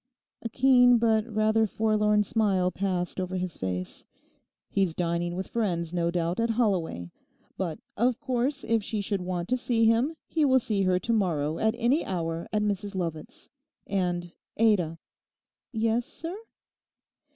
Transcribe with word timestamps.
A 0.41 0.49
keen 0.49 0.97
but 0.97 1.27
rather 1.31 1.67
forlorn 1.67 2.23
smile 2.23 2.71
passed 2.71 3.19
over 3.19 3.37
his 3.37 3.55
face. 3.55 4.03
'He's 4.67 4.95
dining 4.95 5.35
with 5.35 5.47
friends 5.49 5.93
no 5.93 6.09
doubt 6.09 6.39
at 6.39 6.49
Holloway. 6.49 7.11
But 7.55 7.77
of 7.95 8.19
course 8.19 8.63
if 8.63 8.83
she 8.83 8.99
should 9.01 9.21
want 9.21 9.47
to 9.49 9.57
see 9.57 9.85
him 9.85 10.15
he 10.27 10.43
will 10.43 10.59
see 10.59 10.81
her 10.81 10.97
to 10.97 11.13
morrow 11.13 11.59
at 11.59 11.75
any 11.77 12.03
hour 12.03 12.47
at 12.51 12.63
Mrs 12.63 12.95
Lovat's. 12.95 13.51
And—Ada!' 13.85 14.97
'Yes, 15.71 16.07
sir? 16.07 16.35